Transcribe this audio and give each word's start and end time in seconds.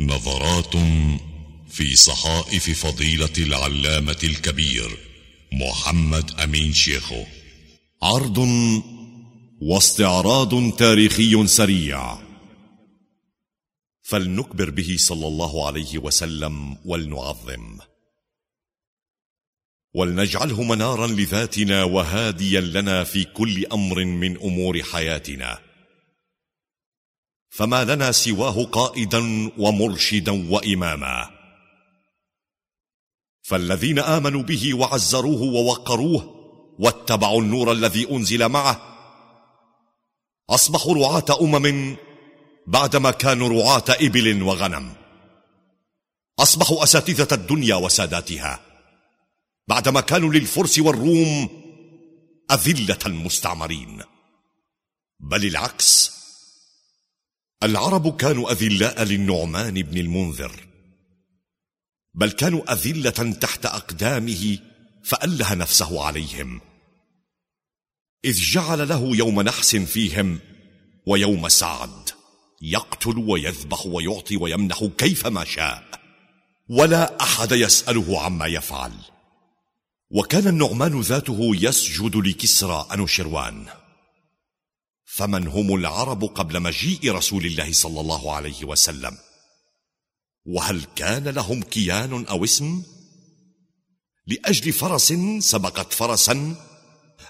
نظرات 0.00 0.76
في 1.68 1.96
صحائف 1.96 2.86
فضيلة 2.86 3.32
العلامة 3.38 4.18
الكبير 4.24 4.98
محمد 5.52 6.30
أمين 6.40 6.72
شيخو 6.72 7.24
عرض 8.02 8.38
واستعراض 9.62 10.72
تاريخي 10.76 11.46
سريع. 11.46 12.18
فلنكبر 14.02 14.70
به 14.70 14.96
صلى 14.98 15.26
الله 15.26 15.66
عليه 15.66 15.98
وسلم 15.98 16.76
ولنعظم. 16.84 17.78
ولنجعله 19.94 20.62
منارا 20.62 21.06
لذاتنا 21.06 21.84
وهاديا 21.84 22.60
لنا 22.60 23.04
في 23.04 23.24
كل 23.24 23.66
أمر 23.66 24.04
من 24.04 24.36
أمور 24.36 24.82
حياتنا. 24.82 25.67
فما 27.50 27.84
لنا 27.84 28.12
سواه 28.12 28.64
قائدا 28.64 29.50
ومرشدا 29.58 30.50
وإماما. 30.50 31.30
فالذين 33.42 33.98
آمنوا 33.98 34.42
به 34.42 34.74
وعزروه 34.74 35.42
ووقروه 35.42 36.34
واتبعوا 36.78 37.42
النور 37.42 37.72
الذي 37.72 38.10
أنزل 38.10 38.48
معه 38.48 38.80
أصبحوا 40.50 40.94
رعاة 40.94 41.40
أمم 41.40 41.96
بعدما 42.66 43.10
كانوا 43.10 43.62
رعاة 43.62 43.84
إبل 43.88 44.42
وغنم. 44.42 44.94
أصبحوا 46.38 46.82
أساتذة 46.82 47.34
الدنيا 47.34 47.74
وساداتها 47.74 48.60
بعدما 49.68 50.00
كانوا 50.00 50.32
للفرس 50.32 50.78
والروم 50.78 51.48
أذلة 52.50 52.98
المستعمرين. 53.06 54.02
بل 55.20 55.46
العكس 55.46 56.17
العرب 57.62 58.16
كانوا 58.16 58.52
أذلاء 58.52 59.02
للنعمان 59.02 59.74
بن 59.74 59.98
المنذر 59.98 60.52
بل 62.14 62.30
كانوا 62.30 62.72
أذلة 62.72 63.32
تحت 63.32 63.66
أقدامه 63.66 64.58
فاله 65.04 65.54
نفسه 65.54 66.04
عليهم. 66.04 66.60
إذ 68.24 68.34
جعل 68.34 68.88
له 68.88 69.16
يوم 69.16 69.42
نحس 69.42 69.76
فيهم 69.76 70.38
ويوم 71.06 71.48
سعد 71.48 72.10
يقتل 72.62 73.18
ويذبح 73.18 73.86
ويعطي 73.86 74.36
ويمنح 74.36 74.84
كيفما 74.98 75.44
شاء 75.44 75.84
ولا 76.68 77.22
أحد 77.22 77.52
يسأله 77.52 78.20
عما 78.20 78.46
يفعل. 78.46 78.92
وكان 80.10 80.46
النعمان 80.48 81.00
ذاته 81.00 81.50
يسجد 81.54 82.16
لكسرى 82.16 82.88
انوشروان 82.92 83.66
فمن 85.08 85.48
هم 85.48 85.74
العرب 85.74 86.24
قبل 86.24 86.60
مجيء 86.60 87.12
رسول 87.12 87.46
الله 87.46 87.72
صلى 87.72 88.00
الله 88.00 88.34
عليه 88.34 88.64
وسلم؟ 88.64 89.18
وهل 90.46 90.84
كان 90.96 91.28
لهم 91.28 91.62
كيان 91.62 92.26
أو 92.26 92.44
اسم؟ 92.44 92.82
لأجل 94.26 94.72
فرس 94.72 95.12
سبقت 95.38 95.92
فرسا 95.92 96.54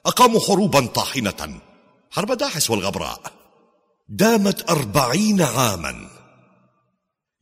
أقاموا 0.06 0.40
حروبا 0.40 0.86
طاحنة. 0.86 1.60
حرب 2.10 2.32
داحس 2.32 2.70
والغبراء. 2.70 3.32
دامت 4.08 4.70
أربعين 4.70 5.42
عاما. 5.42 6.10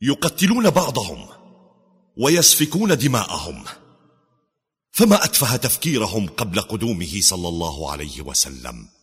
يقتلون 0.01 0.69
بعضهم 0.69 1.27
ويسفكون 2.17 2.97
دماءهم. 2.97 3.63
فما 4.91 5.23
أتفه 5.23 5.55
تفكيرهم 5.55 6.27
قبل 6.27 6.61
قدومه 6.61 7.21
صلى 7.21 7.47
الله 7.47 7.91
عليه 7.91 8.21
وسلم؟ 8.21 8.96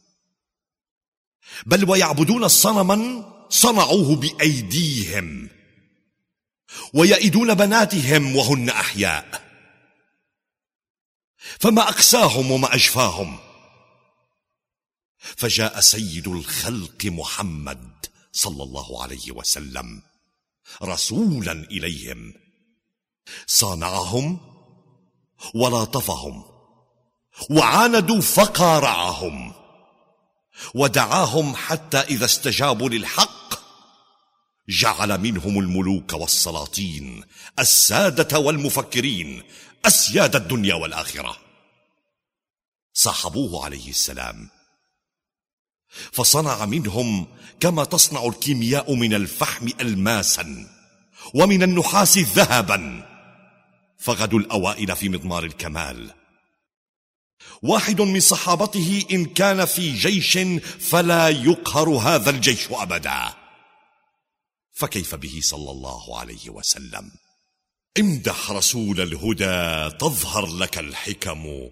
بل 1.66 1.90
ويعبدون 1.90 2.48
صنما 2.48 3.24
صنعوه 3.48 4.16
بأيديهم 4.16 5.48
ويئدون 6.94 7.54
بناتهم 7.54 8.36
وهن 8.36 8.68
أحياء. 8.68 9.44
فما 11.58 11.82
أقساهم 11.82 12.50
وما 12.50 12.74
أشفاهم. 12.74 13.38
فجاء 15.18 15.80
سيد 15.80 16.28
الخلق 16.28 17.04
محمد 17.04 18.06
صلى 18.32 18.62
الله 18.62 19.02
عليه 19.02 19.32
وسلم 19.32 20.02
رسولا 20.82 21.52
إليهم. 21.52 22.34
صانعهم 23.46 24.40
ولطفهم 25.54 26.44
وعاندوا 27.50 28.20
فقارعهم. 28.20 29.63
ودعاهم 30.74 31.56
حتى 31.56 31.98
إذا 31.98 32.24
استجابوا 32.24 32.88
للحق 32.88 33.54
جعل 34.68 35.20
منهم 35.20 35.58
الملوك 35.58 36.12
والسلاطين 36.12 37.24
السادة 37.58 38.38
والمفكرين 38.38 39.42
أسياد 39.84 40.36
الدنيا 40.36 40.74
والآخرة. 40.74 41.36
صاحبوه 42.92 43.64
عليه 43.64 43.90
السلام. 43.90 44.48
فصنع 46.12 46.64
منهم 46.64 47.26
كما 47.60 47.84
تصنع 47.84 48.26
الكيمياء 48.26 48.94
من 48.94 49.14
الفحم 49.14 49.68
الماسا 49.80 50.66
ومن 51.34 51.62
النحاس 51.62 52.18
ذهبا. 52.18 53.10
فغدوا 53.98 54.38
الأوائل 54.38 54.96
في 54.96 55.08
مضمار 55.08 55.44
الكمال. 55.44 56.23
واحد 57.62 58.00
من 58.00 58.20
صحابته 58.20 59.02
إن 59.12 59.24
كان 59.24 59.64
في 59.64 59.94
جيش 59.94 60.38
فلا 60.78 61.28
يقهر 61.28 61.88
هذا 61.88 62.30
الجيش 62.30 62.66
أبدا. 62.70 63.34
فكيف 64.72 65.14
به 65.14 65.40
صلى 65.42 65.70
الله 65.70 66.18
عليه 66.18 66.50
وسلم؟ 66.50 67.10
امدح 67.98 68.50
رسول 68.50 69.00
الهدى 69.00 69.96
تظهر 69.98 70.46
لك 70.46 70.78
الحكم. 70.78 71.68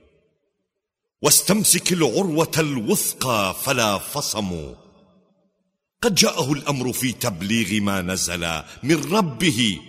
واستمسك 1.22 1.92
العروة 1.92 2.52
الوثقى 2.58 3.56
فلا 3.62 3.98
فصم. 3.98 4.74
قد 6.02 6.14
جاءه 6.14 6.52
الأمر 6.52 6.92
في 6.92 7.12
تبليغ 7.12 7.82
ما 7.82 8.02
نزل 8.02 8.62
من 8.82 9.12
ربه. 9.12 9.80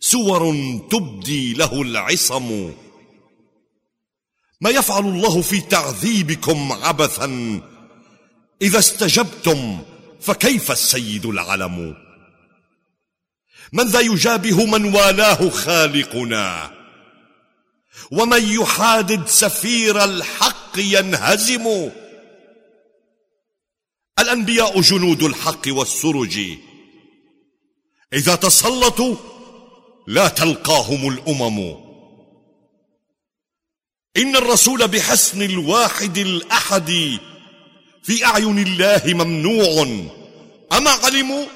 سور 0.00 0.52
تبدي 0.90 1.52
له 1.52 1.82
العصم. 1.82 2.72
ما 4.60 4.70
يفعل 4.70 5.04
الله 5.04 5.42
في 5.42 5.60
تعذيبكم 5.60 6.72
عبثا. 6.72 7.60
إذا 8.62 8.78
استجبتم 8.78 9.82
فكيف 10.20 10.70
السيد 10.70 11.26
العلم؟ 11.26 11.96
من 13.72 13.84
ذا 13.84 14.00
يجابه 14.00 14.66
من 14.66 14.94
والاه 14.94 15.48
خالقنا؟ 15.48 16.70
ومن 18.10 18.42
يحادد 18.44 19.26
سفير 19.26 20.04
الحق 20.04 20.78
ينهزم؟ 20.78 21.90
الأنبياء 24.18 24.80
جنود 24.80 25.22
الحق 25.22 25.62
والسرج. 25.68 26.40
إذا 28.12 28.34
تسلطوا 28.34 29.16
لا 30.06 30.28
تلقاهم 30.28 31.08
الأمم. 31.08 31.85
إن 34.16 34.36
الرسول 34.36 34.88
بحسن 34.88 35.42
الواحد 35.42 36.18
الأحد 36.18 37.18
في 38.02 38.24
أعين 38.24 38.58
الله 38.58 39.02
ممنوع. 39.06 39.82
أما 40.72 40.90
علموا؟ 40.90 41.46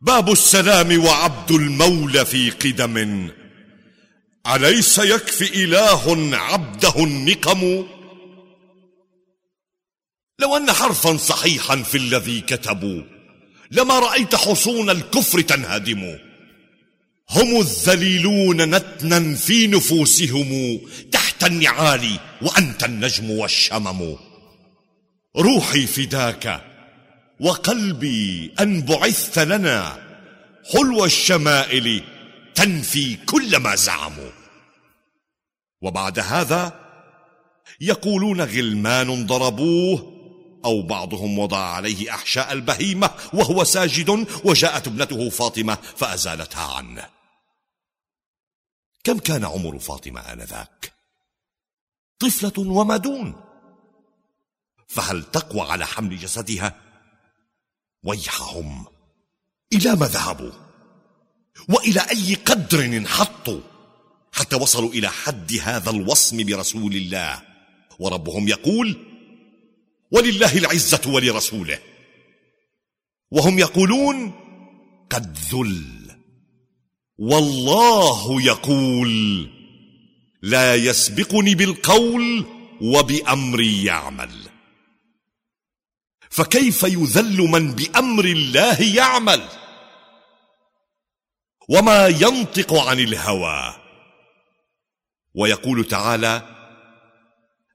باب 0.00 0.32
السلام 0.32 1.04
وعبد 1.04 1.50
المولى 1.50 2.24
في 2.24 2.50
قدم. 2.50 3.28
أليس 4.46 4.98
يكفي 4.98 5.64
إله 5.64 6.36
عبده 6.36 7.04
النقم؟ 7.04 7.86
لو 10.38 10.56
أن 10.56 10.72
حرفا 10.72 11.16
صحيحا 11.16 11.76
في 11.76 11.98
الذي 11.98 12.40
كتبوا 12.40 13.02
لما 13.70 13.98
رأيت 13.98 14.34
حصون 14.34 14.90
الكفر 14.90 15.40
تنهدم. 15.40 16.18
هم 17.30 17.60
الذليلون 17.60 18.74
نتنا 18.74 19.34
في 19.34 19.66
نفوسهم 19.66 20.80
تحت 21.12 21.44
النعال 21.44 22.18
وأنت 22.42 22.84
النجم 22.84 23.30
والشمم. 23.30 24.16
روحي 25.36 25.86
فداك 25.86 26.64
وقلبي 27.40 28.54
أن 28.60 28.82
بعثت 28.82 29.38
لنا 29.38 30.08
حلو 30.72 31.04
الشمائل 31.04 32.02
تنفي 32.54 33.16
كل 33.16 33.56
ما 33.56 33.74
زعموا 33.74 34.30
وبعد 35.82 36.18
هذا 36.18 36.72
يقولون 37.80 38.40
غلمان 38.40 39.26
ضربوه 39.26 40.18
أو 40.64 40.82
بعضهم 40.82 41.38
وضع 41.38 41.58
عليه 41.58 42.10
أحشاء 42.14 42.52
البهيمة 42.52 43.10
وهو 43.32 43.64
ساجد 43.64 44.26
وجاءت 44.44 44.86
ابنته 44.86 45.30
فاطمة 45.30 45.78
فأزالتها 45.96 46.74
عنه. 46.76 47.17
كم 49.08 49.18
كان 49.18 49.44
عمر 49.44 49.78
فاطمة 49.78 50.20
آنذاك؟ 50.20 50.92
طفلة 52.18 52.52
وما 52.58 52.96
دون 52.96 53.40
فهل 54.86 55.22
تقوى 55.22 55.60
على 55.60 55.86
حمل 55.86 56.18
جسدها؟ 56.18 56.80
ويحهم. 58.02 58.86
إلى 59.72 59.96
ما 59.96 60.06
ذهبوا؟ 60.06 60.52
وإلى 61.68 62.00
أي 62.00 62.34
قدر 62.34 62.84
انحطوا؟ 62.84 63.60
حتى 64.32 64.56
وصلوا 64.56 64.90
إلى 64.90 65.08
حد 65.08 65.52
هذا 65.62 65.90
الوصم 65.90 66.44
برسول 66.44 66.96
الله. 66.96 67.42
وربهم 67.98 68.48
يقول 68.48 69.06
ولله 70.10 70.58
العزة 70.58 71.02
ولرسوله. 71.06 71.78
وهم 73.30 73.58
يقولون 73.58 74.32
قد 75.10 75.38
ذل 75.38 75.97
والله 77.18 78.42
يقول 78.42 79.50
لا 80.42 80.74
يسبقني 80.74 81.54
بالقول 81.54 82.46
وبامري 82.82 83.84
يعمل. 83.84 84.30
فكيف 86.30 86.82
يذل 86.82 87.38
من 87.38 87.72
بأمر 87.72 88.24
الله 88.24 88.82
يعمل؟ 88.82 89.48
وما 91.68 92.06
ينطق 92.06 92.74
عن 92.74 92.98
الهوى. 92.98 93.74
ويقول 95.34 95.84
تعالى 95.84 96.42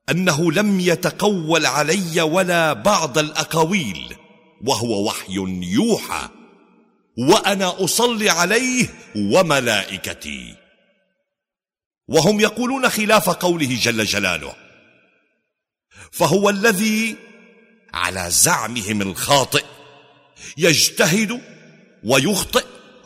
أنه 0.09 0.51
لم 0.51 0.79
يتقول 0.79 1.65
علي 1.65 2.21
ولا 2.21 2.73
بعض 2.73 3.17
الأقاويل 3.17 4.15
وهو 4.65 5.07
وحي 5.07 5.33
يوحى. 5.63 6.42
وأنا 7.17 7.83
أصلي 7.83 8.29
عليه 8.29 8.87
وملائكتي. 9.15 10.55
وهم 12.07 12.39
يقولون 12.39 12.89
خلاف 12.89 13.29
قوله 13.29 13.79
جل 13.81 14.05
جلاله. 14.05 14.55
فهو 16.11 16.49
الذي 16.49 17.15
على 17.93 18.25
زعمهم 18.29 19.01
الخاطئ 19.01 19.65
يجتهد 20.57 21.41
ويخطئ 22.03 22.65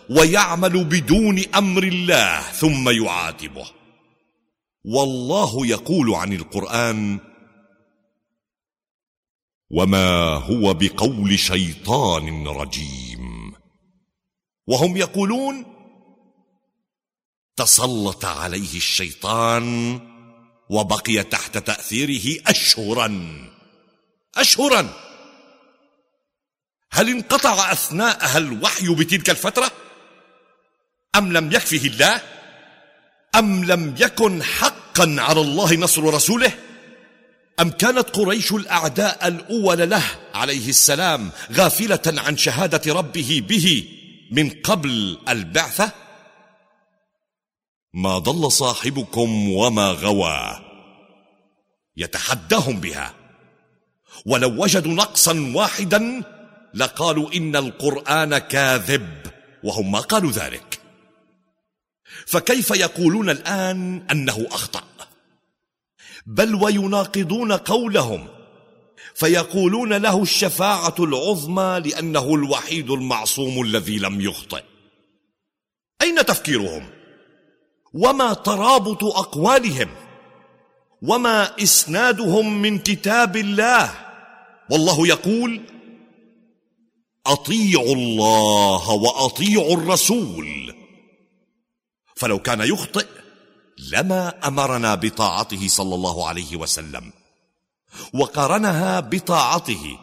ويعمل 0.10 0.84
بدون 0.84 1.44
أمر 1.56 1.84
الله 1.84 2.42
ثم 2.42 2.90
يعاتبه. 2.90 3.68
والله 4.86 5.68
يقول 5.68 6.16
عن 6.16 6.34
القرآن 6.34 7.20
وما 9.72 10.34
هو 10.34 10.74
بقول 10.74 11.40
شيطان 11.40 12.48
رجيم. 12.48 13.07
وهم 14.68 14.98
يقولون 14.98 15.66
تسلط 17.56 18.26
عليه 18.26 18.78
الشيطان 18.78 20.00
وبقي 20.70 21.24
تحت 21.24 21.58
تأثيره 21.58 22.42
اشهرا 22.48 23.38
اشهرا. 24.36 24.90
هل 26.92 27.10
انقطع 27.10 27.72
أثناءها 27.72 28.38
الوحي 28.38 28.96
بتلك 28.96 29.30
الفترة؟ 29.30 29.72
أم 31.16 31.34
لم 31.34 31.52
يكفه 31.52 31.88
الله؟ 31.88 32.22
أم 33.36 33.66
لم 33.66 33.96
يكن 34.00 34.44
حقا 34.44 35.16
على 35.20 35.42
الله 35.42 35.76
نصر 35.76 36.04
رسوله؟ 36.04 36.52
أم 37.60 37.70
كانت 37.70 38.10
قريش 38.10 38.52
الأعداء 38.52 39.28
الأول 39.28 39.90
له 39.90 40.04
عليه 40.34 40.70
السلام 40.70 41.30
غافلة 41.54 42.02
عن 42.08 42.38
شهادة 42.38 42.94
ربه 42.94 43.44
به؟ 43.48 43.98
من 44.32 44.50
قبل 44.50 45.18
البعثة؟ 45.30 45.92
ما 47.94 48.18
ضل 48.18 48.52
صاحبكم 48.52 49.50
وما 49.50 49.92
غوى. 49.92 50.60
يتحداهم 51.98 52.80
بها. 52.80 53.14
ولو 54.26 54.64
وجدوا 54.64 54.92
نقصا 54.92 55.52
واحدا 55.56 56.24
لقالوا 56.74 57.34
إن 57.34 57.56
القرآن 57.56 58.38
كاذب 58.38 59.28
وهم 59.64 59.92
ما 59.92 60.00
قالوا 60.00 60.32
ذلك. 60.32 60.80
فكيف 62.26 62.72
يقولون 62.72 63.30
الآن 63.30 64.08
أنه 64.12 64.48
أخطأ؟ 64.52 64.84
بل 66.26 66.56
ويناقضون 66.56 67.52
قولهم. 67.52 68.37
فيقولون 69.18 69.94
له 69.94 70.22
الشفاعة 70.22 70.96
العظمى 71.00 71.82
لأنه 71.86 72.36
الوحيد 72.36 72.92
المعصوم 72.92 73.62
الذي 73.62 73.98
لم 73.98 74.22
يخطئ. 74.22 74.64
أين 76.02 76.26
تفكيرهم؟ 76.26 76.90
وما 77.94 78.34
ترابط 78.34 79.04
أقوالهم؟ 79.04 79.90
وما 81.02 81.64
إسنادهم 81.64 82.62
من 82.62 82.80
كتاب 82.80 83.38
الله؟ 83.38 83.94
والله 84.72 85.08
يقول 85.08 85.62
أطيعوا 87.26 87.96
الله 87.96 88.90
وأطيعوا 88.92 89.74
الرسول. 89.74 90.76
فلو 92.16 92.40
كان 92.40 92.62
يخطئ 92.62 93.08
لما 93.92 94.48
أمرنا 94.48 94.96
بطاعته 94.96 95.68
صلى 95.68 95.96
الله 95.96 96.28
عليه 96.28 96.56
وسلم. 96.56 97.17
وقارنها 98.14 99.00
بطاعته. 99.00 100.00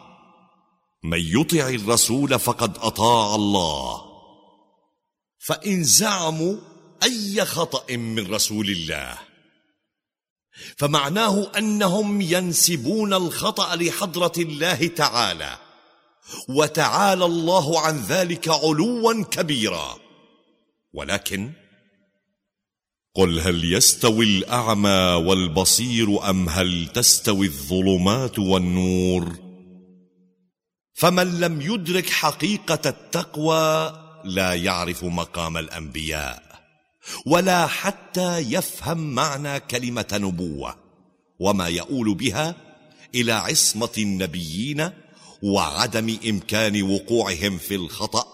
من 1.03 1.19
يطع 1.19 1.69
الرسول 1.69 2.39
فقد 2.39 2.77
أطاع 2.77 3.35
الله. 3.35 4.01
فإن 5.39 5.83
زعموا 5.83 6.55
أي 7.03 7.45
خطأ 7.45 7.95
من 7.95 8.33
رسول 8.33 8.69
الله. 8.69 9.17
فمعناه 10.77 11.51
أنهم 11.57 12.21
ينسبون 12.21 13.13
الخطأ 13.13 13.75
لحضرة 13.75 14.33
الله 14.37 14.87
تعالى. 14.87 15.57
وتعالى 16.49 17.25
الله 17.25 17.79
عن 17.79 18.01
ذلك 18.01 18.47
علوا 18.49 19.23
كبيرا. 19.23 19.97
ولكن 20.93 21.51
قل 23.15 23.39
هل 23.39 23.73
يستوي 23.73 24.25
الأعمى 24.25 25.23
والبصير 25.27 26.29
أم 26.29 26.49
هل 26.49 26.87
تستوي 26.93 27.45
الظلمات 27.45 28.39
والنور؟ 28.39 29.39
فمن 30.93 31.39
لم 31.39 31.61
يدرك 31.61 32.09
حقيقة 32.09 32.89
التقوى 32.89 33.93
لا 34.23 34.53
يعرف 34.53 35.03
مقام 35.03 35.57
الأنبياء 35.57 36.43
ولا 37.25 37.67
حتى 37.67 38.37
يفهم 38.37 39.15
معنى 39.15 39.59
كلمة 39.59 40.07
نبوة 40.13 40.75
وما 41.39 41.67
يؤول 41.67 42.15
بها 42.15 42.55
إلى 43.15 43.31
عصمة 43.31 43.93
النبيين 43.97 44.89
وعدم 45.41 46.17
إمكان 46.29 46.83
وقوعهم 46.83 47.57
في 47.57 47.75
الخطأ 47.75 48.27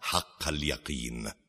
حق 0.00 0.48
اليقين. 0.48 1.43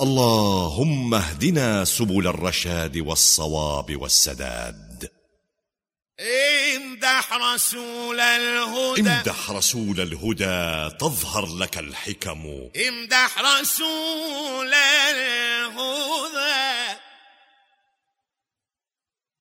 اللهم 0.00 1.14
اهدنا 1.14 1.84
سبل 1.84 2.26
الرشاد 2.26 2.98
والصواب 2.98 4.02
والسداد. 4.02 5.12
امدح 6.20 7.32
رسول 7.32 8.20
الهدى. 8.20 9.00
امدح 9.00 9.50
رسول 9.50 10.00
الهدى 10.00 10.96
تظهر 10.98 11.46
لك 11.46 11.78
الحكم. 11.78 12.70
امدح 12.88 13.38
رسول 13.38 14.74
الهدى. 14.74 15.78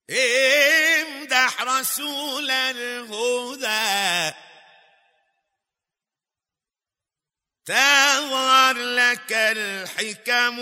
امدح 0.09 1.61
رسول 1.61 2.51
الهدى. 2.51 4.35
تظهر 7.65 8.77
لك 8.77 9.31
الحكم 9.31 10.59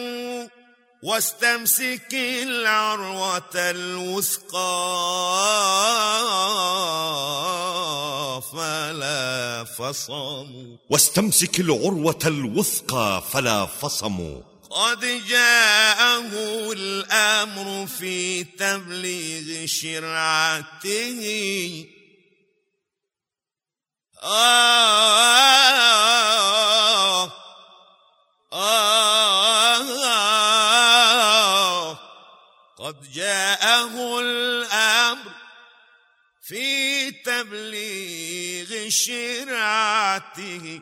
واستمسك 1.04 2.14
العروة 2.14 3.52
الوثقى. 3.56 4.82
فلا 8.54 9.64
فصم. 9.64 10.78
واستمسك 10.90 11.60
العروة 11.60 12.20
الوثقى 12.26 13.24
فلا 13.34 13.66
فصم. 13.66 14.42
قد 14.70 15.22
جاءه 15.30 16.30
الأمر 16.72 17.88
في 17.88 18.44
تبليغ 18.44 19.66
شرعته. 19.66 21.22
آه 24.24 25.62
آه 28.54 29.12
قد 32.78 33.12
جاءه 33.14 34.20
الأمر 34.20 35.32
في 36.42 37.12
تبليغ 37.12 38.90
شرعته 38.90 40.82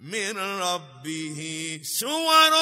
من 0.00 0.38
ربه 0.38 1.80
سور 1.84 2.52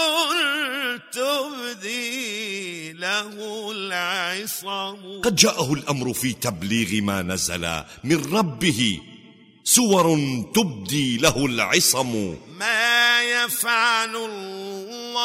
تبدي 1.12 2.92
له 2.92 3.70
العصم. 3.72 5.20
قد 5.24 5.36
جاءه 5.36 5.72
الأمر 5.72 6.12
في 6.12 6.32
تبليغ 6.32 7.02
ما 7.02 7.22
نزل 7.22 7.84
من 8.04 8.34
ربه 8.34 9.00
سور 9.70 10.18
تبدي 10.54 11.16
له 11.16 11.46
العصم. 11.46 12.36
ما 12.58 13.22
يفعل 13.22 14.16
الله. 14.16 15.20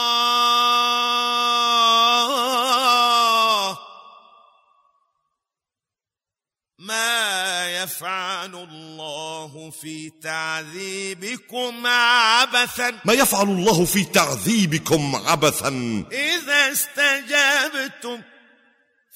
ما 6.80 7.84
يفعل 7.84 8.56
الله 8.56 9.72
في 9.82 10.12
تعذيبكم 10.24 11.88
عبثا. 11.88 13.00
ما 13.06 13.14
يفعل 13.14 13.48
الله 13.48 13.86
في 13.86 14.04
تعذيبكم 14.04 15.16
عبثا. 15.16 16.04
إذا 16.12 16.72
استجبتم 16.72 18.22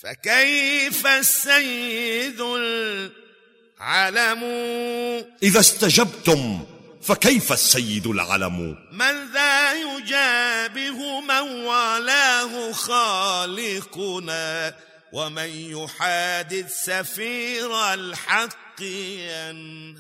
فكيف 0.02 1.08
السيد 1.08 2.42
العلم 3.80 4.44
إذا 5.44 5.60
استجبتم 5.60 6.66
فكيف 7.02 7.52
السيد 7.52 8.08
العلم؟ 8.08 8.78
من 8.92 9.32
ذا 9.34 9.74
يجابه 9.74 11.22
من 11.22 11.66
والاه 11.66 12.72
خالقنا 12.72 14.74
ومن 15.14 15.50
يحادث 15.50 16.86
سفير 16.86 17.94
الحق 17.94 18.82
ينهزم 18.82 19.98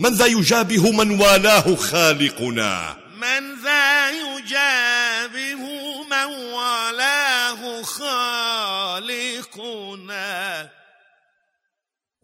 من 0.00 0.14
ذا 0.14 0.26
يجابه 0.26 0.90
من 0.90 1.20
والاه 1.20 1.74
خالقنا؟ 1.74 2.96
من 3.16 3.62
ذا 3.62 4.10
يجابه 4.10 5.62
من 6.10 6.24
والاه 6.52 7.82
خالقنا 7.82 9.08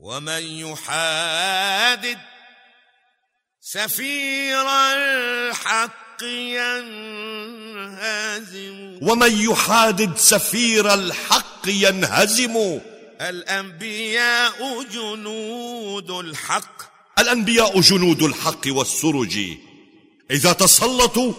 ومن 0.05 0.43
يحادد 0.43 2.19
سفير 3.61 4.69
الحق 4.69 6.23
ينهزم. 6.23 7.09
ومن 9.03 9.51
يحادد 9.51 10.17
سفير 10.17 10.95
الحق 10.95 11.69
ينهزم. 11.69 12.81
الأنبياء 13.21 14.83
جنود 14.83 16.11
الحق. 16.11 16.83
الأنبياء 17.19 17.81
جنود 17.81 18.23
الحق 18.23 18.67
والسرج. 18.67 19.39
إذا 20.31 20.53
تسلطوا 20.53 21.33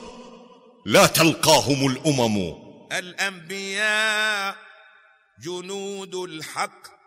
لا 0.86 1.06
تلقاهم 1.08 1.88
الأمم. 1.88 2.54
الأنبياء 2.92 4.56
جنود 5.44 6.16
الحق. 6.16 7.05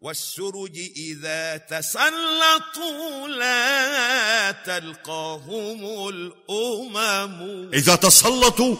والسرج 0.00 0.78
إذا 0.96 1.56
تسلطوا 1.56 3.28
لا 3.28 4.50
تلقاهم 4.52 6.08
الأمم. 6.08 7.70
إذا 7.74 7.94
تسلطوا 7.94 8.76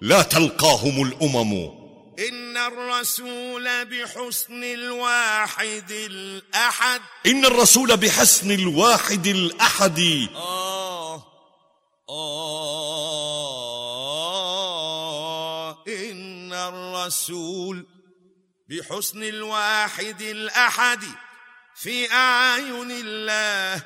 لا 0.00 0.22
تلقاهم 0.22 1.02
الأمم. 1.02 1.70
إن 2.18 2.56
الرسول 2.56 3.84
بحسن 3.84 4.64
الواحد 4.64 5.90
الأحد. 5.90 7.00
إن 7.26 7.44
الرسول 7.44 7.96
بحسن 7.96 8.50
الواحد 8.50 9.26
الأحد. 9.26 10.28
آه 10.36 11.22
آه 12.08 13.42
إن 15.88 16.52
الرسول 16.52 17.91
بحسن 18.72 19.22
الواحد 19.22 20.22
الأحد 20.22 21.04
في 21.76 22.12
أعين 22.12 22.90
الله 22.90 23.82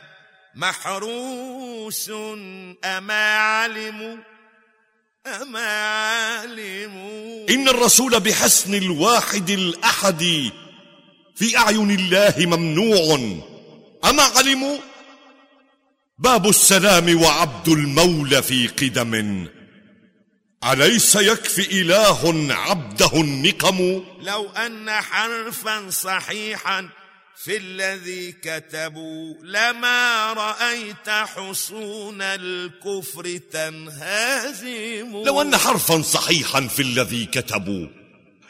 محروس 0.54 2.10
أما 2.84 3.36
علموا 3.38 4.16
أما 5.26 5.86
علموا 6.38 7.48
إن 7.50 7.68
الرسول 7.68 8.20
بحسن 8.20 8.74
الواحد 8.74 9.50
الأحد 9.50 10.50
في 11.36 11.58
أعين 11.58 11.90
الله 11.90 12.34
ممنوع. 12.38 13.14
أما 14.04 14.22
علموا 14.22 14.78
باب 16.18 16.48
السلام 16.48 17.22
وعبد 17.22 17.68
المولى 17.68 18.42
في 18.42 18.66
قدم. 18.66 19.46
أليس 20.72 21.14
يكفي 21.14 21.80
إله 21.80 22.52
عبده 22.54 23.20
النقم؟ 23.20 24.02
لو 24.20 24.50
أن 24.50 24.90
حرفا 24.90 25.90
صحيحا 25.90 26.88
في 27.44 27.56
الذي 27.56 28.32
كتبوا 28.32 29.34
لما 29.42 30.32
رأيت 30.32 31.08
حصون 31.08 32.22
الكفر 32.22 33.40
تنهزم. 33.52 35.22
لو 35.26 35.42
أن 35.42 35.56
حرفا 35.56 36.02
صحيحا 36.02 36.60
في 36.60 36.82
الذي 36.82 37.26
كتبوا 37.26 37.86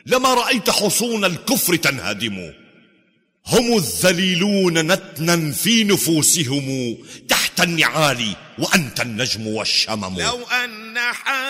لما 0.07 0.35
رأيت 0.35 0.71
حصون 0.71 1.25
الكفر 1.25 1.77
تنهدم. 1.77 2.53
هم 3.47 3.77
الذليلون 3.77 4.93
نتنا 4.93 5.53
في 5.53 5.85
نفوسهم 5.85 6.97
تحت 7.29 7.61
النعال 7.61 8.37
وأنت 8.59 9.01
النجم 9.01 9.47
والشمم. 9.47 10.21
لو 10.21 10.43
أن 10.45 10.99
حرفا 10.99 11.46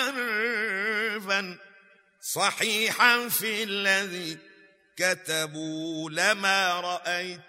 صحيحا 2.20 3.28
في 3.28 3.62
الذي 3.62 4.38
كتبوا 4.96 6.10
لما 6.10 6.80
رأيت 6.80 7.40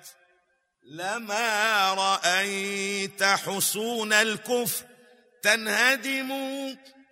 لما 0.91 1.93
رأيت 1.93 3.24
حصون 3.24 4.13
الكفر 4.13 4.86
تنهدم 5.43 6.31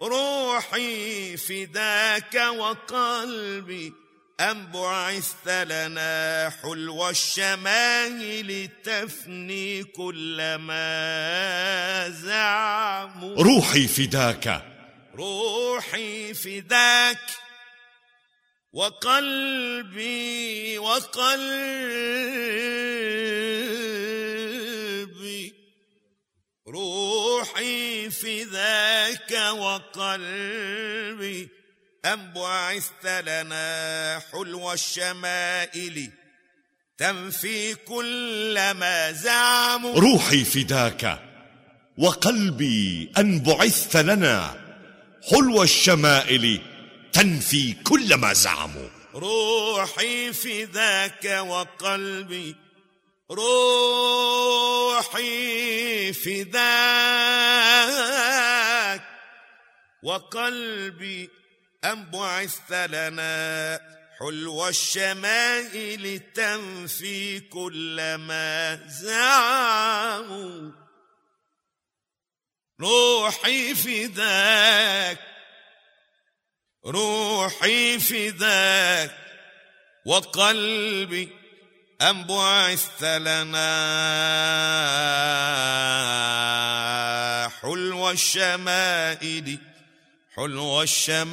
روحي 0.02 1.38
فداك 1.38 2.36
وقلبي 2.36 3.94
أم 4.40 4.72
بعثت 4.72 5.48
لنا 5.48 6.52
حلو 6.62 7.10
الشمائل 7.10 8.70
تفني 8.84 9.84
كل 9.84 10.56
ما 10.56 12.10
زعموا؟ 12.10 13.44
روحي 13.44 13.88
فداك 13.88 14.75
روحي 15.16 16.34
فداك 16.34 17.20
وقلبي 18.74 20.78
وقلبي 20.78 21.46
روحي 26.68 28.10
فداك 28.10 29.32
وقلبي. 29.32 31.50
أم 32.06 32.34
بعثت 32.34 33.06
لنا 33.06 34.22
حلو 34.32 34.74
الشمائل 34.74 36.12
تنفي 36.98 37.76
كل 37.76 38.72
ما 38.72 39.12
زعموا. 39.12 40.00
روحي 40.00 40.44
فداك 40.44 41.20
وقلبي 41.98 43.12
أن 43.18 43.40
بعثت 43.40 43.98
لنا 43.98 44.65
حلو 45.32 45.64
الشمائل 45.64 46.62
تنفي 47.14 47.74
كل 47.74 48.16
ما 48.16 48.34
زعموا. 48.34 48.90
روحي 49.16 50.34
فداك 50.34 51.26
وقلبي 51.26 52.56
روحي 53.32 54.54
فداك 56.14 56.62
وقلبي 60.04 61.30
أم 61.86 62.06
بعثت 62.12 62.72
لنا 62.72 63.80
حلو 64.20 64.68
الشمائل 64.68 66.22
تنفي 66.36 67.40
كل 67.40 68.16
ما 68.16 68.80
زعموا. 68.88 70.85
روحي 72.82 73.76
فداك 73.76 75.20
روحي 76.86 78.00
فداك 78.00 79.12
وقلبي 80.06 81.30
أم 82.02 82.24
بعثت 82.24 83.04
لنا 83.04 83.76
حلو 87.62 88.12
الشمائل 88.12 89.58
حلو 90.36 90.82
الشمائل 90.82 91.26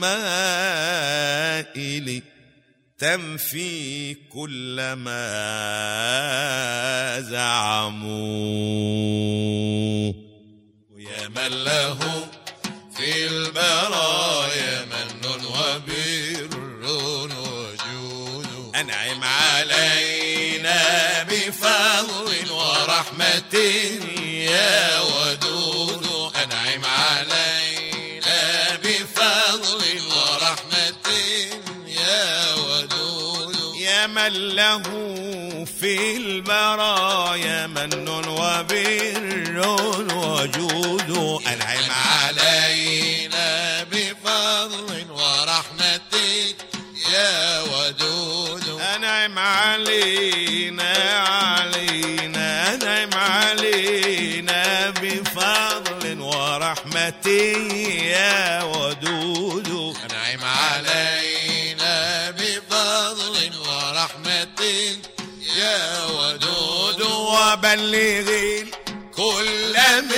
تنفي 2.98 4.14
كل 4.14 4.92
ما 4.92 5.20
زعموا. 7.20 8.22
من 11.36 11.64
له 11.64 11.98
في 12.96 13.26
البرايا 13.26 14.84
من 14.84 15.44
وبر 15.46 16.48
وجود 17.36 18.72
أنعم 18.76 19.24
علينا 19.24 20.82
بفضل 21.22 22.50
ورحمة 22.50 23.54
يا 24.26 25.00
ودود 25.00 26.32
أنعم 26.44 26.84
علينا 26.84 28.40
بفضل 28.84 29.82
ورحمة 30.16 31.06
يا 31.86 32.54
ودود 32.54 33.76
يا 33.76 34.06
من 34.06 34.32
له 34.56 34.82
في 35.80 36.16
البرايا 36.16 37.66
من 37.66 38.08
وبر 38.28 39.31
وجود 39.58 41.10
أنعم 41.46 41.90
علينا 41.90 43.82
بفضل 43.84 45.10
ورحمتك 45.10 46.56
يا 47.12 47.60
ودود. 47.60 48.80
أنعم 48.80 49.38
علينا 49.38 50.92
علينا 51.18 52.74
أنعم 52.74 53.14
علينا 53.14 54.90
بفضل 54.90 56.20
ورحمتك 56.20 57.72
يا 58.02 58.62
ودود. 58.62 59.96
أنعم 60.04 60.44
علينا 60.44 62.30
بفضل 62.30 63.52
ورحمتك 63.58 64.98
يا 65.56 66.06
ودود. 66.06 67.02
وبلغ 67.02 68.28
كل 68.62 68.81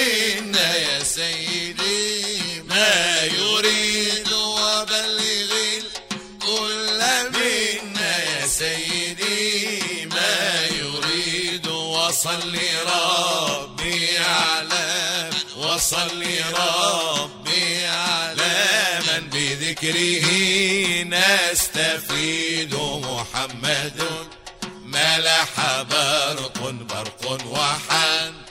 منا 0.04 0.76
يا 0.76 1.04
سيدي 1.04 2.62
ما 2.68 3.24
يريد 3.24 4.32
وبلغ 4.32 5.52
كل 6.46 7.00
منا 7.34 8.16
يا 8.24 8.46
سيدي 8.46 10.06
ما 10.06 10.66
يريد 10.66 11.66
وصل 11.68 12.58
ربي 12.86 14.18
على 14.18 15.30
وصل 15.56 16.22
ربي 16.52 17.86
على 17.86 19.00
من 19.06 19.30
بذكره 19.32 20.26
نستفيد 21.04 22.74
محمد. 22.74 24.02
ملح 24.84 25.82
برق 25.90 26.58
برق 26.70 27.46
وحن 27.46 28.43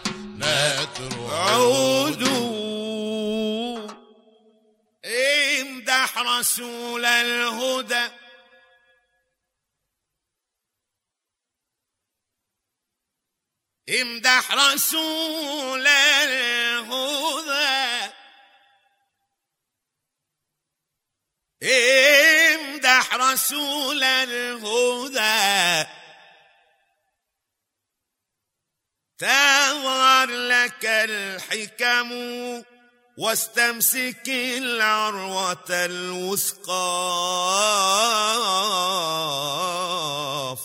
إمدح 5.06 6.18
رسول 6.18 7.06
الهدى. 7.06 8.10
إمدح 14.02 14.52
رسول 14.52 15.88
الهدى. 15.88 18.14
امدح 21.64 23.16
رسول 23.16 24.04
الهدى 24.04 26.03
تظهر 29.18 30.30
لك 30.30 30.86
الحكم 30.86 32.12
واستمسك 33.18 34.30
العروة 34.30 35.70
الوثقى. 35.70 37.14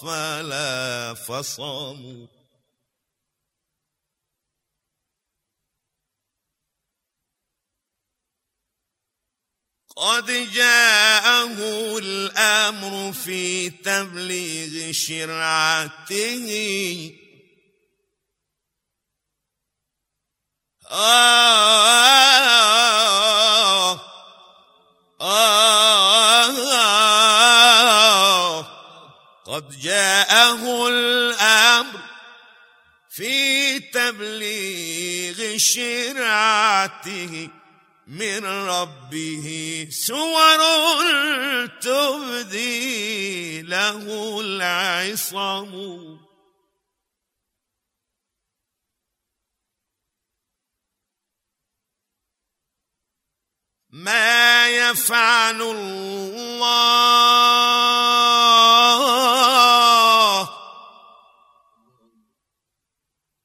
فلا 0.02 1.14
فصموا 1.14 2.26
قد 9.96 10.26
جاءه 10.52 11.58
الأمر 11.98 13.12
في 13.12 13.70
تبليغ 13.70 14.92
شرعته. 14.92 16.48
آه 20.90 21.68
قد 29.46 29.80
جاءه 29.80 30.88
الأمر 30.88 32.00
في 33.10 33.78
تبليغ 33.78 35.58
شرعته 35.58 37.48
من 38.06 38.44
ربه 38.44 39.88
سور 39.90 40.60
تبدي 41.80 43.62
له 43.62 44.40
العصم. 44.40 46.17
ما 53.98 54.68
يفعل 54.68 55.62
الله. 55.62 56.68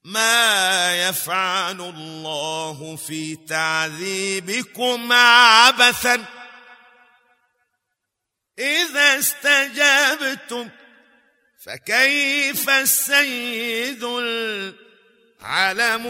ما 0.03 1.07
يفعل 1.09 1.81
الله 1.81 2.95
في 2.95 3.35
تعذيبكم 3.35 5.13
عبثا. 5.13 6.25
إذا 8.59 9.19
استجبتم 9.19 10.69
فكيف 11.65 12.69
السيد 12.69 14.03
العلم؟ 15.41 16.03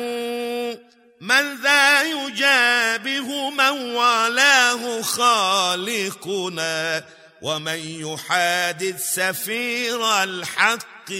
من 1.23 1.61
ذا 1.61 2.03
يجابه 2.03 3.49
من 3.49 3.95
والاه 3.95 5.01
خالقنا 5.01 7.05
ومن 7.41 7.79
يحادث 7.79 9.13
سفير 9.13 10.23
الحق 10.23 11.11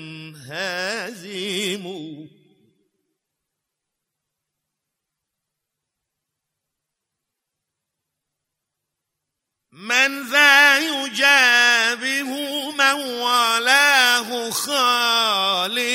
ينهزم. 0.00 1.86
من 9.72 10.30
ذا 10.30 10.78
يجابه 10.78 12.30
من 12.70 13.20
والاه 13.20 14.50
خالقنا 14.50 15.92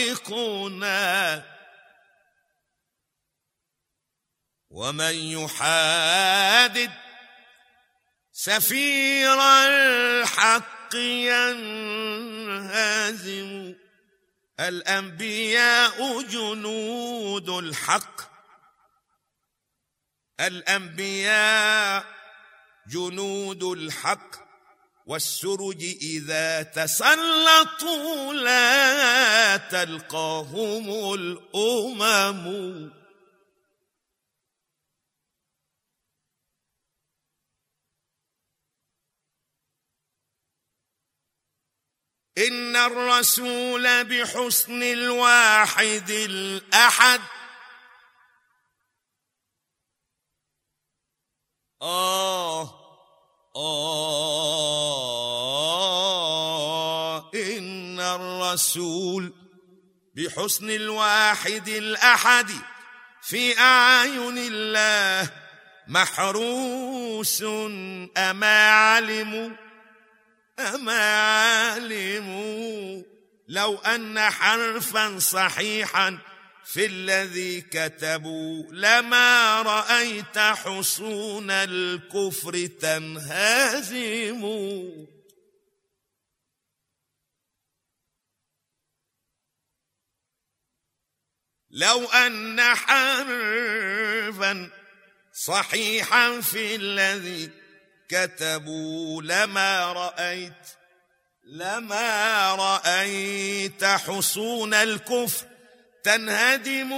ومن 4.77 5.15
يحادد 5.15 6.91
سفير 8.31 9.41
الحق 9.41 10.95
ينهزم. 10.95 12.33
الأنبياء 14.59 16.21
جنود 16.21 17.49
الحق. 17.49 18.21
الأنبياء 20.39 22.05
جنود 22.87 23.63
الحق. 23.63 24.47
والسرج 25.05 25.83
إذا 26.01 26.63
تسلطوا 26.63 28.33
لا 28.33 29.57
تلقاهم 29.57 31.13
الأمم. 31.13 33.06
إن 42.37 42.75
الرسول 42.75 44.03
بحسن 44.03 44.83
الواحد 44.83 46.09
الأحد. 46.09 47.21
آه 51.81 52.73
آه 53.55 54.21
إن 57.33 57.99
الرسول 57.99 59.33
بحسن 60.15 60.69
الواحد 60.69 61.67
الأحد 61.67 62.51
في 63.21 63.59
أعين 63.59 64.37
الله 64.37 65.31
محروس. 65.87 67.43
أما 68.17 68.71
علموا 68.71 69.66
أمالم. 70.59 72.27
لو 73.47 73.77
أن 73.77 74.19
حرفا 74.19 75.19
صحيحا 75.19 76.17
في 76.65 76.85
الذي 76.85 77.61
كتبوا 77.61 78.63
لما 78.71 79.61
رأيت 79.61 80.37
حصون 80.37 81.51
الكفر 81.51 82.65
تنهزم. 82.65 84.41
لو 91.69 92.05
أن 92.05 92.61
حرفا 92.61 94.69
صحيحا 95.33 96.41
في 96.41 96.75
الذي 96.75 97.49
كتبوا 98.09 99.21
لما 99.21 99.93
رأيت 99.93 100.67
لما 101.43 102.55
رأيت 102.55 103.83
حصون 103.83 104.73
الكفر 104.73 105.45
تنهدم 106.03 106.93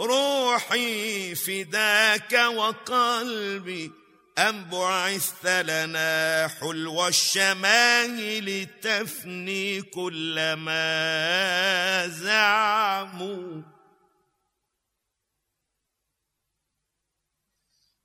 روحي 0.00 1.34
فداك 1.34 2.32
وقلبي. 2.32 3.90
أم 4.38 4.64
بعثت 4.64 5.46
لنا 5.46 6.48
حلو 6.60 7.08
الشمائل 7.08 8.66
تفني 8.82 9.82
كل 9.82 10.52
ما 10.52 12.08
زعموا. 12.08 13.71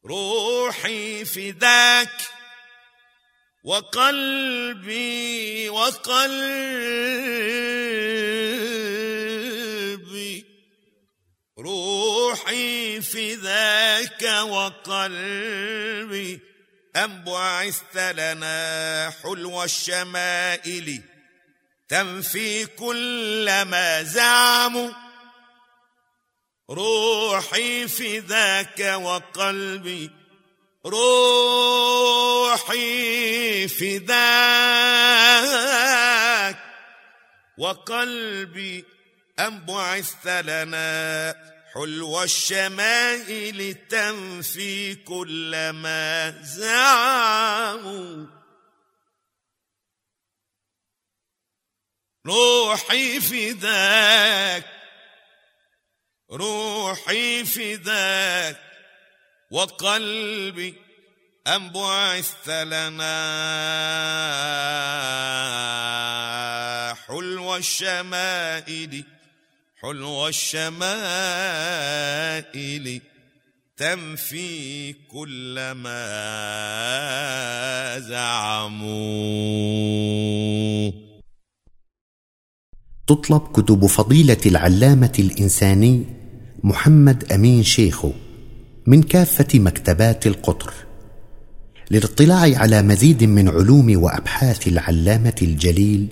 روحي 0.08 1.26
فداك 1.26 2.22
وقلبي 3.64 5.70
وقلبي 5.70 6.28
روحي 11.60 13.02
فداك 13.02 14.24
وقلبي 14.24 16.40
أم 16.96 17.24
بعثت 17.24 17.98
لنا 17.98 19.14
حلو 19.24 19.64
الشمائل 19.64 21.02
تنفي 21.90 22.66
كل 22.66 23.62
ما 23.62 24.04
زعموا. 24.04 25.07
روحي 26.70 27.88
فداك 27.88 28.80
وقلبي 28.80 30.12
روحي 30.86 31.68
فداك 33.68 34.18
وقلبي 37.58 38.86
أم 39.40 39.66
بعثت 39.66 40.28
لنا 40.28 41.36
حلو 41.74 42.24
الشمائل 42.24 43.74
تنفي 43.90 44.96
كل 44.96 45.70
ما 45.70 46.42
زعموا. 46.44 48.26
روحي 52.26 53.20
فداك 53.22 54.77
روحي 56.32 57.46
فداك 57.46 58.58
وقلبي 59.52 60.74
أم 61.48 61.70
بعثت 61.70 62.50
لنا 62.50 63.18
حلو 67.08 67.56
الشمائل 67.56 69.04
حلو 69.82 70.28
الشمائل 70.28 70.72
تنفي 73.78 74.94
كل 74.94 75.72
ما 75.72 76.00
زعموا 78.00 79.48
تطلب 83.08 83.42
كتب 83.54 83.86
فضيلة 83.86 84.38
العلامة 84.46 85.14
الإنساني 85.20 86.17
محمد 86.64 87.32
أمين 87.32 87.64
شيخو 87.64 88.12
من 88.88 89.04
كافة 89.04 89.60
مكتبات 89.60 90.28
القطر. 90.28 90.74
للاطلاع 91.92 92.60
على 92.60 92.82
مزيد 92.82 93.24
من 93.24 93.50
علوم 93.50 94.04
وأبحاث 94.04 94.68
العلامة 94.68 95.36
الجليل 95.42 96.08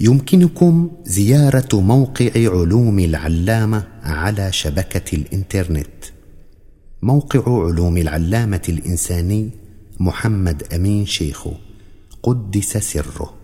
يمكنكم 0.00 0.90
زيارة 1.04 1.80
موقع 1.80 2.30
علوم 2.36 2.98
العلامة 2.98 3.84
على 4.02 4.52
شبكة 4.52 5.16
الإنترنت. 5.16 6.04
موقع 7.02 7.66
علوم 7.66 7.96
العلامة 7.96 8.62
الإنساني 8.68 9.50
محمد 10.00 10.62
أمين 10.74 11.06
شيخو 11.06 11.52
قدس 12.22 12.76
سره. 12.76 13.37